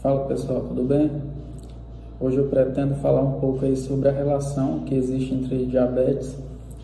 [0.00, 1.10] Fala pessoal, tudo bem?
[2.20, 6.38] Hoje eu pretendo falar um pouco aí sobre a relação que existe entre diabetes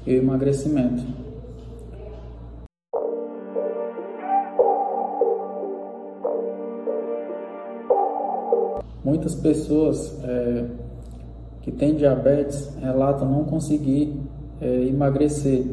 [0.04, 1.04] e emagrecimento.
[9.04, 10.64] Muitas pessoas é,
[11.62, 14.12] que têm diabetes relatam não conseguir
[14.60, 15.64] é, emagrecer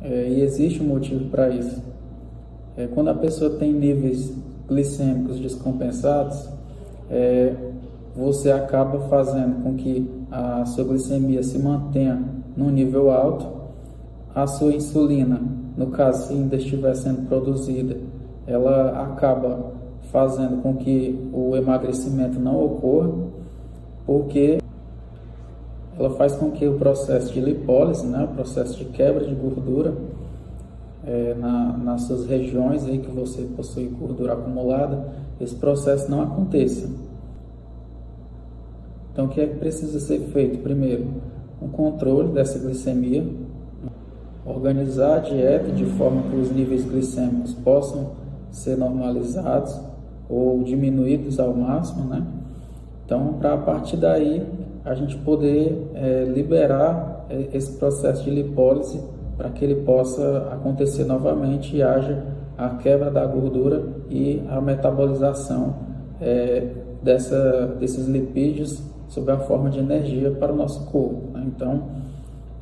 [0.00, 1.82] é, e existe um motivo para isso.
[2.74, 4.34] É, quando a pessoa tem níveis
[4.68, 6.48] glicêmicos descompensados,
[7.10, 7.54] é,
[8.14, 12.22] você acaba fazendo com que a sua glicemia se mantenha
[12.56, 13.46] num nível alto,
[14.34, 15.40] a sua insulina,
[15.76, 17.96] no caso se ainda estiver sendo produzida,
[18.46, 19.72] ela acaba
[20.10, 23.10] fazendo com que o emagrecimento não ocorra,
[24.06, 24.58] porque
[25.98, 29.94] ela faz com que o processo de lipólise, né, o processo de quebra de gordura
[31.06, 35.08] é, na, nas suas regiões aí que você possui gordura acumulada,
[35.40, 36.90] esse processo não aconteça.
[39.12, 40.58] Então, o que é que precisa ser feito?
[40.58, 41.06] Primeiro,
[41.62, 43.24] um controle dessa glicemia,
[44.44, 48.10] organizar a dieta de forma que os níveis glicêmicos possam
[48.50, 49.80] ser normalizados
[50.28, 52.26] ou diminuídos ao máximo, né?
[53.04, 54.44] Então, para a partir daí
[54.84, 59.00] a gente poder é, liberar é, esse processo de lipólise
[59.36, 62.24] para que ele possa acontecer novamente e haja
[62.56, 65.76] a quebra da gordura e a metabolização
[66.20, 66.66] é,
[67.02, 71.30] dessa, desses lipídios sob a forma de energia para o nosso corpo.
[71.32, 71.44] Né?
[71.46, 71.82] Então,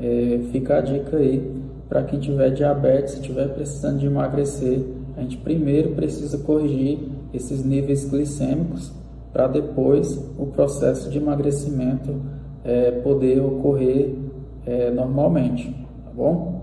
[0.00, 4.81] é, fica a dica aí para quem tiver diabetes, se estiver precisando de emagrecer,
[5.16, 8.92] a gente primeiro precisa corrigir esses níveis glicêmicos
[9.33, 12.14] para depois o processo de emagrecimento
[12.64, 14.14] é, poder ocorrer
[14.66, 15.70] é, normalmente,
[16.05, 16.53] tá bom?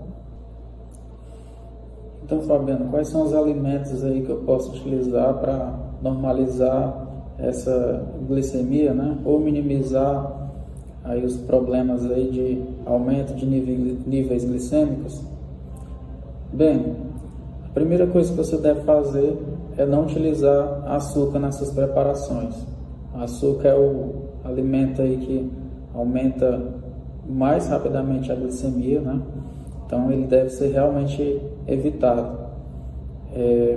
[2.24, 7.06] Então, Fabiano, quais são os alimentos aí que eu posso utilizar para normalizar
[7.38, 9.18] essa glicemia, né?
[9.24, 10.50] Ou minimizar
[11.04, 15.20] aí os problemas aí de aumento de níveis glicêmicos?
[16.52, 16.96] Bem,
[17.64, 19.36] a primeira coisa que você deve fazer
[19.76, 22.54] é não utilizar açúcar nessas preparações.
[23.14, 24.12] O açúcar é o
[24.44, 25.50] alimento aí que
[25.94, 26.62] aumenta
[27.28, 29.20] mais rapidamente a glicemia, né?
[29.92, 31.38] Então ele deve ser realmente
[31.68, 32.38] evitado.
[33.34, 33.76] É,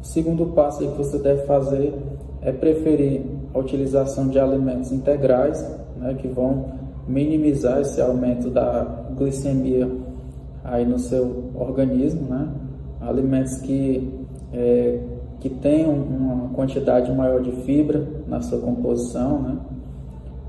[0.00, 1.92] o segundo passo que você deve fazer
[2.40, 3.20] é preferir
[3.52, 5.62] a utilização de alimentos integrais,
[5.98, 6.72] né, que vão
[7.06, 9.86] minimizar esse aumento da glicemia
[10.64, 12.48] aí no seu organismo, né?
[13.02, 14.10] Alimentos que
[14.54, 15.00] é,
[15.38, 19.58] que tenham uma quantidade maior de fibra na sua composição, né?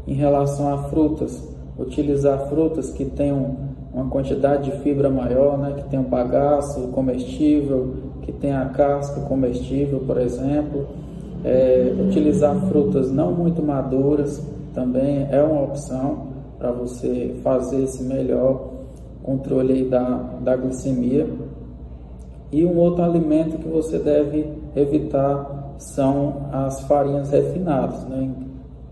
[0.07, 1.45] Em relação a frutas,
[1.77, 5.73] utilizar frutas que tenham uma quantidade de fibra maior, né?
[5.77, 10.85] Que tenham bagaço comestível, que tenha a casca comestível, por exemplo.
[11.45, 18.71] É, utilizar frutas não muito maduras também é uma opção para você fazer esse melhor
[19.23, 21.27] controle da, da glicemia.
[22.51, 24.45] E um outro alimento que você deve
[24.75, 28.03] evitar são as farinhas refinadas.
[28.05, 28.29] Né?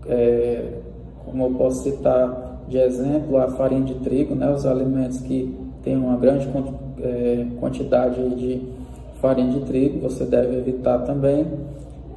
[0.06, 0.78] É,
[1.26, 4.52] como eu posso citar de exemplo, a farinha de trigo, né?
[4.52, 6.48] os alimentos que têm uma grande
[7.00, 8.62] é, quantidade de
[9.20, 11.46] farinha de trigo, você deve evitar também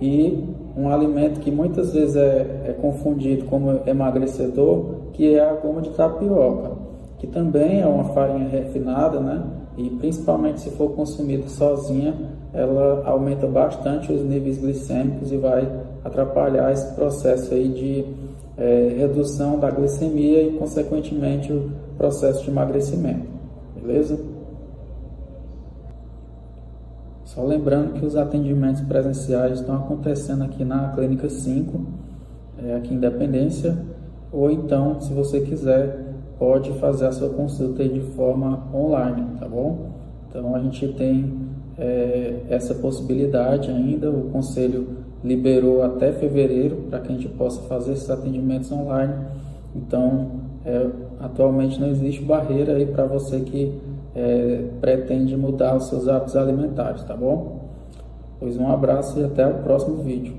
[0.01, 0.43] e
[0.75, 5.89] um alimento que muitas vezes é, é confundido como emagrecedor, que é a goma de
[5.89, 6.71] tapioca,
[7.17, 9.43] que também é uma farinha refinada, né?
[9.75, 12.13] E principalmente se for consumida sozinha,
[12.57, 15.71] ela aumenta bastante os níveis glicêmicos e vai
[16.03, 18.05] atrapalhar esse processo aí de
[18.57, 23.27] é, redução da glicemia e, consequentemente, o processo de emagrecimento.
[23.79, 24.19] Beleza?
[27.25, 31.79] Só lembrando que os atendimentos presenciais estão acontecendo aqui na Clínica 5,
[32.63, 33.77] é, aqui em Independência,
[34.31, 36.07] ou então, se você quiser,
[36.39, 39.91] pode fazer a sua consulta de forma online, tá bom?
[40.27, 41.46] Então a gente tem
[42.57, 44.87] essa possibilidade ainda, o Conselho
[45.23, 49.13] liberou até fevereiro para que a gente possa fazer esses atendimentos online.
[49.75, 50.31] Então,
[50.65, 50.87] é,
[51.19, 53.79] atualmente não existe barreira aí para você que
[54.15, 57.69] é, pretende mudar os seus hábitos alimentares, tá bom?
[58.39, 60.35] Pois um abraço e até o próximo vídeo.